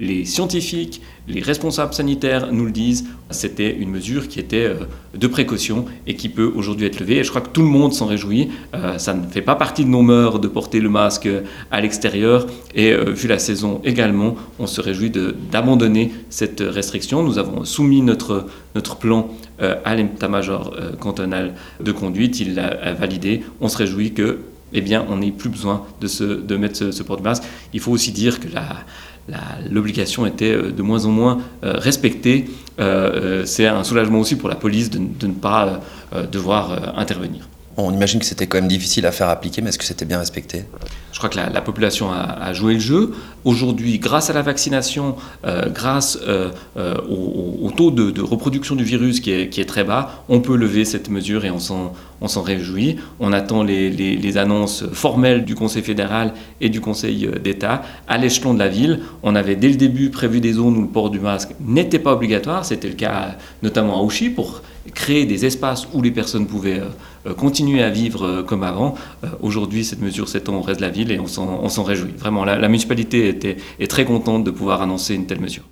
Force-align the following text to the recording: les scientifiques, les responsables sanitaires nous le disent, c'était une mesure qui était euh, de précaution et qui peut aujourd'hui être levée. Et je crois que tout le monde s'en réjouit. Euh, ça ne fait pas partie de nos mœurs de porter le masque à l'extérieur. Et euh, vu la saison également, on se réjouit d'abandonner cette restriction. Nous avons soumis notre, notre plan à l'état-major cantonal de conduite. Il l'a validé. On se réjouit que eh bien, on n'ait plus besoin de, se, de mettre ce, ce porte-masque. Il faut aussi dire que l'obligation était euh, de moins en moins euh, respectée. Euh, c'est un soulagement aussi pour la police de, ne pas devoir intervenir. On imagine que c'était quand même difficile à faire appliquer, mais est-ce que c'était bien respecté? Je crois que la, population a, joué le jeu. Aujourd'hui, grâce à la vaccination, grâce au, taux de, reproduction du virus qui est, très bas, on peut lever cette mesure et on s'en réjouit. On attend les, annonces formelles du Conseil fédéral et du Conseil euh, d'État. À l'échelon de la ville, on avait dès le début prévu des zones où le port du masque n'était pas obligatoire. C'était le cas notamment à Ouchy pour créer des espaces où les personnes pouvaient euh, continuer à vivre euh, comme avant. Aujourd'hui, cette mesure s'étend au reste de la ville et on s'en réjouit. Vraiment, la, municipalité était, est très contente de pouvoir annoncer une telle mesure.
les 0.00 0.24
scientifiques, 0.24 1.02
les 1.26 1.40
responsables 1.40 1.92
sanitaires 1.92 2.52
nous 2.52 2.66
le 2.66 2.70
disent, 2.70 3.06
c'était 3.30 3.74
une 3.76 3.90
mesure 3.90 4.28
qui 4.28 4.38
était 4.38 4.64
euh, 4.64 4.74
de 5.14 5.26
précaution 5.26 5.86
et 6.06 6.14
qui 6.14 6.28
peut 6.28 6.50
aujourd'hui 6.54 6.86
être 6.86 7.00
levée. 7.00 7.16
Et 7.16 7.24
je 7.24 7.30
crois 7.30 7.40
que 7.40 7.48
tout 7.48 7.62
le 7.62 7.68
monde 7.68 7.92
s'en 7.92 8.06
réjouit. 8.06 8.48
Euh, 8.74 8.96
ça 8.98 9.12
ne 9.12 9.26
fait 9.26 9.42
pas 9.42 9.56
partie 9.56 9.84
de 9.84 9.90
nos 9.90 10.02
mœurs 10.02 10.40
de 10.40 10.48
porter 10.48 10.80
le 10.80 10.88
masque 10.88 11.28
à 11.70 11.80
l'extérieur. 11.80 12.46
Et 12.74 12.92
euh, 12.92 13.10
vu 13.10 13.28
la 13.28 13.38
saison 13.38 13.80
également, 13.84 14.36
on 14.58 14.66
se 14.66 14.80
réjouit 14.80 15.10
d'abandonner 15.50 16.12
cette 16.30 16.60
restriction. 16.60 17.22
Nous 17.22 17.38
avons 17.38 17.64
soumis 17.64 18.00
notre, 18.00 18.46
notre 18.74 18.96
plan 18.96 19.28
à 19.60 19.96
l'état-major 19.96 20.76
cantonal 21.00 21.54
de 21.80 21.90
conduite. 21.90 22.38
Il 22.38 22.54
l'a 22.54 22.94
validé. 22.94 23.42
On 23.60 23.68
se 23.68 23.76
réjouit 23.76 24.12
que 24.12 24.38
eh 24.72 24.80
bien, 24.80 25.04
on 25.08 25.18
n'ait 25.18 25.32
plus 25.32 25.48
besoin 25.48 25.86
de, 26.00 26.06
se, 26.06 26.24
de 26.24 26.56
mettre 26.56 26.76
ce, 26.76 26.92
ce 26.92 27.02
porte-masque. 27.02 27.42
Il 27.72 27.80
faut 27.80 27.92
aussi 27.92 28.12
dire 28.12 28.40
que 28.40 28.48
l'obligation 29.70 30.26
était 30.26 30.52
euh, 30.52 30.70
de 30.72 30.82
moins 30.82 31.04
en 31.04 31.10
moins 31.10 31.40
euh, 31.64 31.72
respectée. 31.74 32.46
Euh, 32.78 33.44
c'est 33.44 33.66
un 33.66 33.84
soulagement 33.84 34.20
aussi 34.20 34.36
pour 34.36 34.48
la 34.48 34.54
police 34.54 34.90
de, 34.90 34.98
ne 34.98 35.32
pas 35.32 35.80
devoir 36.32 36.96
intervenir. 36.98 37.48
On 37.76 37.92
imagine 37.92 38.18
que 38.18 38.26
c'était 38.26 38.46
quand 38.46 38.58
même 38.58 38.68
difficile 38.68 39.04
à 39.06 39.12
faire 39.12 39.28
appliquer, 39.28 39.62
mais 39.62 39.68
est-ce 39.68 39.78
que 39.78 39.84
c'était 39.84 40.04
bien 40.04 40.18
respecté? 40.18 40.64
Je 41.18 41.26
crois 41.26 41.30
que 41.30 41.52
la, 41.52 41.60
population 41.60 42.12
a, 42.12 42.52
joué 42.52 42.74
le 42.74 42.78
jeu. 42.78 43.12
Aujourd'hui, 43.44 43.98
grâce 43.98 44.30
à 44.30 44.32
la 44.32 44.42
vaccination, 44.42 45.16
grâce 45.74 46.16
au, 46.76 47.70
taux 47.72 47.90
de, 47.90 48.20
reproduction 48.20 48.76
du 48.76 48.84
virus 48.84 49.18
qui 49.18 49.32
est, 49.32 49.68
très 49.68 49.82
bas, 49.82 50.22
on 50.28 50.38
peut 50.38 50.54
lever 50.54 50.84
cette 50.84 51.10
mesure 51.10 51.44
et 51.44 51.50
on 51.50 51.58
s'en 51.58 52.42
réjouit. 52.42 52.98
On 53.18 53.32
attend 53.32 53.64
les, 53.64 54.38
annonces 54.38 54.84
formelles 54.92 55.44
du 55.44 55.56
Conseil 55.56 55.82
fédéral 55.82 56.34
et 56.60 56.68
du 56.68 56.80
Conseil 56.80 57.26
euh, 57.26 57.40
d'État. 57.40 57.82
À 58.06 58.16
l'échelon 58.16 58.54
de 58.54 58.60
la 58.60 58.68
ville, 58.68 59.00
on 59.24 59.34
avait 59.34 59.56
dès 59.56 59.70
le 59.70 59.74
début 59.74 60.10
prévu 60.10 60.40
des 60.40 60.52
zones 60.52 60.76
où 60.76 60.82
le 60.82 60.86
port 60.86 61.10
du 61.10 61.18
masque 61.18 61.50
n'était 61.60 61.98
pas 61.98 62.12
obligatoire. 62.12 62.64
C'était 62.64 62.86
le 62.86 62.94
cas 62.94 63.36
notamment 63.64 63.98
à 63.98 64.04
Ouchy 64.04 64.30
pour 64.30 64.62
créer 65.08 65.24
des 65.24 65.46
espaces 65.46 65.88
où 65.94 66.02
les 66.02 66.10
personnes 66.10 66.46
pouvaient 66.46 66.82
euh, 67.26 67.32
continuer 67.32 67.82
à 67.82 67.88
vivre 67.88 68.26
euh, 68.26 68.42
comme 68.42 68.62
avant. 68.62 68.94
Aujourd'hui, 69.40 69.82
cette 69.82 70.02
mesure 70.02 70.28
s'étend 70.28 70.56
au 70.56 70.60
reste 70.60 70.80
de 70.80 70.84
la 70.84 70.90
ville 70.90 71.10
et 71.10 71.18
on 71.18 71.26
s'en 71.26 71.82
réjouit. 71.82 72.12
Vraiment, 72.18 72.44
la, 72.44 72.68
municipalité 72.68 73.28
était, 73.28 73.56
est 73.80 73.90
très 73.90 74.04
contente 74.04 74.44
de 74.44 74.50
pouvoir 74.50 74.82
annoncer 74.82 75.14
une 75.14 75.26
telle 75.26 75.40
mesure. 75.40 75.64